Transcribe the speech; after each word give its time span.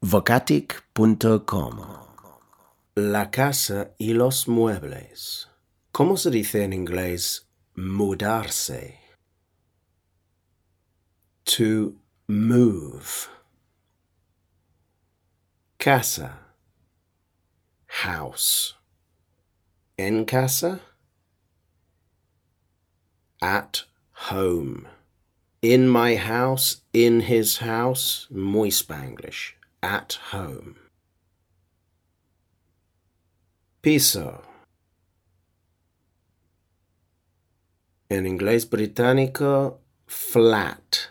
Vocatic.com 0.00 1.80
La 2.94 3.30
casa 3.30 3.94
y 3.98 4.14
los 4.14 4.48
muebles. 4.48 5.50
¿Cómo 5.92 6.16
se 6.16 6.30
dice 6.30 6.64
en 6.64 6.72
inglés 6.72 7.48
mudarse? 7.74 9.00
To 11.44 11.94
move. 12.26 13.28
Casa. 15.78 16.54
House. 17.86 18.76
En 19.96 20.24
casa. 20.24 20.80
At 23.40 23.78
home. 24.30 24.97
In 25.60 25.88
my 25.88 26.14
house, 26.14 26.82
in 26.92 27.20
his 27.20 27.58
house, 27.58 28.28
muy 28.30 28.70
Spanglish. 28.70 29.54
At 29.82 30.18
home. 30.30 30.76
Piso. 33.82 34.42
En 38.08 38.24
inglés 38.24 38.68
británico, 38.68 39.78
flat. 40.06 41.08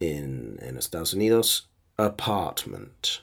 In, 0.00 0.58
en 0.62 0.76
Estados 0.78 1.12
Unidos, 1.12 1.66
apartment. 1.98 3.20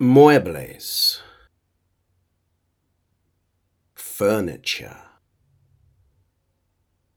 Muebles. 0.00 1.20
Furniture. 3.94 5.11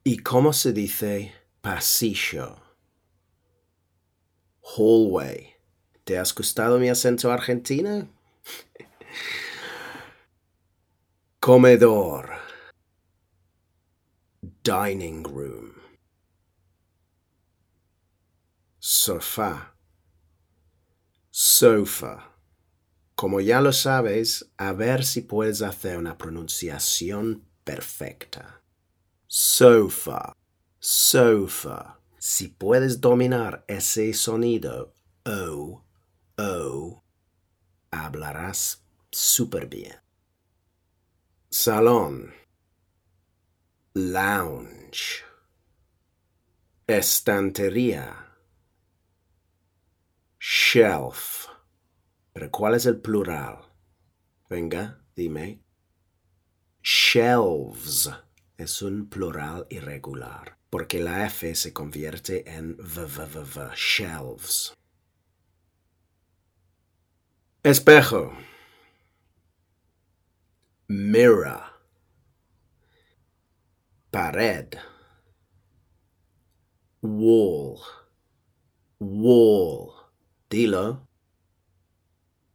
¿Y 0.08 0.18
cómo 0.18 0.54
se 0.54 0.72
dice 0.72 1.34
pasillo? 1.62 2.58
Hallway. 4.62 5.56
¿Te 6.04 6.20
has 6.20 6.36
gustado 6.36 6.78
mi 6.78 6.90
acento 6.90 7.32
argentino? 7.32 8.08
Comedor. 11.40 12.30
Dining 14.64 15.24
room. 15.24 15.74
Sofá. 18.78 19.76
Sofa. 21.32 22.32
Como 23.16 23.42
ya 23.42 23.60
lo 23.60 23.74
sabes, 23.74 24.52
a 24.58 24.72
ver 24.74 25.04
si 25.04 25.22
puedes 25.22 25.64
hacer 25.64 25.98
una 25.98 26.16
pronunciación 26.16 27.50
perfecta. 27.64 28.62
Sofa. 29.38 30.32
Sofa. 30.80 32.00
Si 32.18 32.48
puedes 32.48 33.02
dominar 33.02 33.66
ese 33.68 34.14
sonido 34.14 34.96
O, 35.26 35.84
O, 36.38 37.04
hablarás 37.92 38.86
súper 39.12 39.68
bien. 39.68 39.98
Salón. 41.50 42.34
Lounge. 43.94 45.26
Estantería. 46.88 48.38
Shelf. 50.40 51.48
Pero 52.32 52.50
¿cuál 52.52 52.76
es 52.76 52.86
el 52.86 53.02
plural? 53.02 53.70
Venga, 54.50 55.04
dime. 55.14 55.62
Shelves 56.82 58.10
es 58.58 58.82
un 58.82 59.10
plural 59.10 59.68
irregular, 59.70 60.58
porque 60.70 61.00
la 61.00 61.26
F 61.26 61.54
se 61.56 61.74
convierte 61.74 62.50
en 62.50 62.78
v, 62.78 63.72
shelves. 63.76 64.74
Espejo. 67.64 68.32
Mirror. 70.88 71.64
Pared. 74.12 74.76
Wall. 77.02 77.82
Wall. 79.00 79.92
Dilo. 80.50 81.08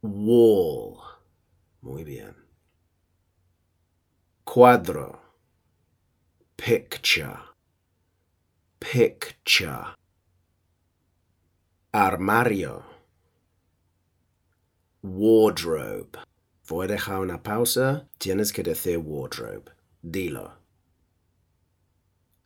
Wall. 0.01 0.97
Muy 1.81 2.03
bien. 2.03 2.35
Cuadro. 4.43 5.30
Picture. 6.63 7.39
Picture. 8.79 9.95
Armario. 11.91 12.83
Wardrobe. 15.01 16.19
Voy 16.67 16.85
a 16.85 16.87
dejar 16.87 17.21
una 17.21 17.41
pausa. 17.41 18.07
Tienes 18.19 18.53
que 18.53 18.61
decir 18.61 18.99
wardrobe. 18.99 19.71
Dilo. 20.03 20.51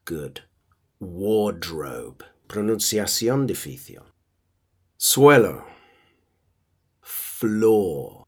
Good. 0.05 0.39
Wardrobe. 1.01 2.23
Pronunciación 2.47 3.45
difícil. 3.45 3.99
Suelo. 4.95 5.65
Floor. 7.01 8.23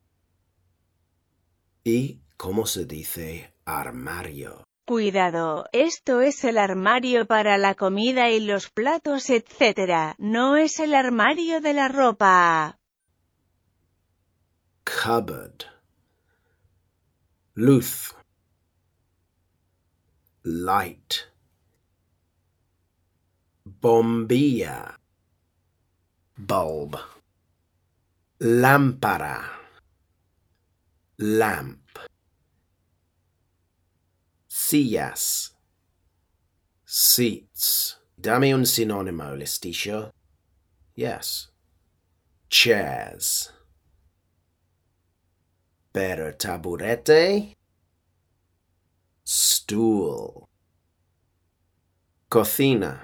¿Y 1.86 2.24
cómo 2.36 2.66
se 2.66 2.84
dice 2.84 3.54
armario? 3.64 4.67
Cuidado, 4.88 5.66
esto 5.74 6.22
es 6.22 6.46
el 6.46 6.58
armario 6.58 7.28
para 7.28 7.58
la 7.58 7.76
comida 7.76 8.30
y 8.30 8.40
los 8.40 8.70
platos, 8.70 9.30
etc. 9.30 10.16
No 10.18 10.56
es 10.56 10.80
el 10.80 10.96
armario 10.96 11.60
de 11.60 11.74
la 11.74 11.90
ropa. 11.90 12.80
Cupboard. 14.86 15.66
Luz. 17.56 18.16
Light. 20.44 21.16
Bombilla. 23.66 24.98
Bulb. 26.38 26.98
Lámpara. 28.40 29.52
Lamp. 31.18 31.90
Sillas. 34.70 35.52
Seats. 36.84 38.00
Dame 38.20 38.54
un 38.54 38.66
sinónimo, 38.66 39.34
Leticia. 39.34 40.12
Yes. 40.94 41.48
Chairs. 42.50 43.54
Pero 45.94 46.34
taburete. 46.34 47.54
Stool. 49.24 50.44
Cocina. 52.30 53.00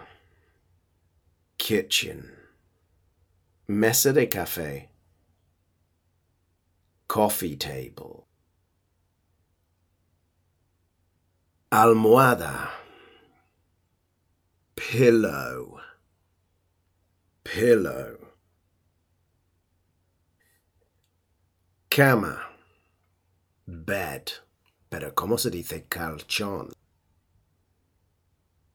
Kitchen. 1.57 2.29
Mesa 3.69 4.11
de 4.11 4.27
café. 4.27 4.89
Coffee 7.07 7.55
table. 7.55 8.27
Almohada. 11.73 12.69
Pillow. 14.75 15.79
Pillow. 17.43 18.17
Cama. 21.89 22.37
Bed. 23.65 24.31
Pero 24.91 25.15
¿cómo 25.15 25.39
se 25.39 25.49
dice 25.49 25.87
calchón? 25.89 26.69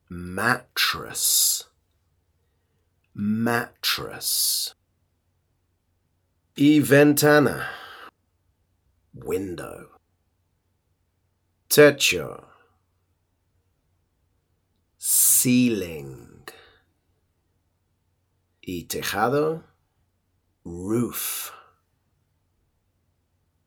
Mattress. 0.08 1.68
Mattress. 3.14 4.74
Y 6.56 6.80
ventana. 6.80 7.70
Window. 9.14 9.86
Techo. 11.68 12.57
Ceiling. 15.40 16.42
Y 18.60 18.88
tejado. 18.88 19.62
Roof. 20.64 21.52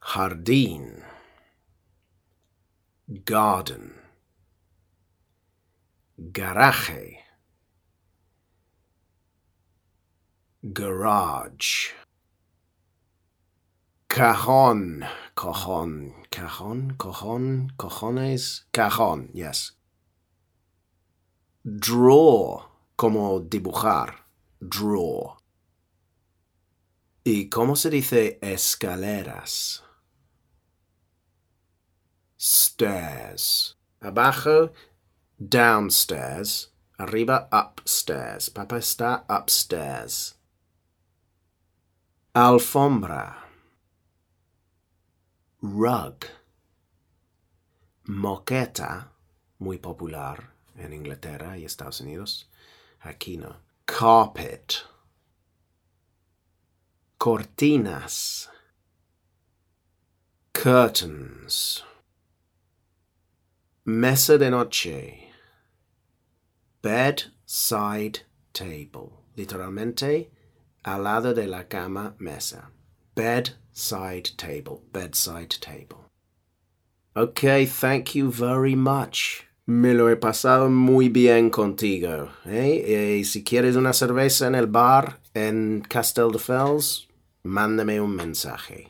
Jardín. 0.01 1.01
Garden. 3.07 3.93
Garaje. 6.17 7.23
Garage. 10.61 11.93
Cajón. 14.09 15.05
Cajón. 15.35 16.15
Cajón. 16.29 16.97
Cajón. 16.97 17.73
Cojones. 17.77 18.67
Cajón. 18.73 19.31
Yes. 19.33 19.80
Drawer. 21.63 22.71
como 22.95 23.39
dibujar, 23.39 24.25
draw. 24.59 25.37
¿Y 27.23 27.49
cómo 27.49 27.75
se 27.75 27.89
dice 27.89 28.39
escaleras? 28.41 29.83
Stairs. 32.39 33.77
Abajo, 33.99 34.71
downstairs. 35.37 36.73
Arriba, 36.97 37.47
upstairs. 37.51 38.49
Papá 38.49 38.77
está 38.77 39.25
upstairs. 39.29 40.39
Alfombra. 42.33 43.37
Rug. 45.61 46.25
Moqueta, 48.05 49.11
muy 49.59 49.77
popular 49.77 50.60
en 50.83 50.93
Inglaterra 50.93 51.57
y 51.57 51.65
Estados 51.65 52.01
Unidos. 52.01 52.49
Aquí 53.01 53.37
no. 53.37 53.57
Carpet. 53.85 54.83
Cortinas. 57.17 58.47
Curtains. 60.53 61.83
Mesa 63.85 64.37
de 64.37 64.49
noche. 64.49 65.31
Bedside 66.81 68.21
table. 68.53 69.13
Literalmente, 69.35 70.29
al 70.83 71.03
lado 71.03 71.33
de 71.33 71.47
la 71.47 71.63
cama, 71.63 72.15
mesa. 72.19 72.69
Bedside 73.15 74.31
table. 74.37 74.83
Bedside 74.91 75.59
table. 75.61 76.05
Okay, 77.15 77.65
thank 77.65 78.15
you 78.15 78.31
very 78.31 78.75
much. 78.75 79.45
Me 79.71 79.93
lo 79.93 80.09
he 80.09 80.17
pasado 80.17 80.69
muy 80.69 81.07
bien 81.07 81.49
contigo. 81.49 82.27
¿eh? 82.45 83.17
Y 83.21 83.23
si 83.23 83.41
quieres 83.41 83.77
una 83.77 83.93
cerveza 83.93 84.47
en 84.47 84.55
el 84.55 84.67
bar 84.67 85.21
en 85.33 85.81
Castelldefels, 85.87 87.07
mándame 87.43 88.01
un 88.01 88.13
mensaje. 88.13 88.89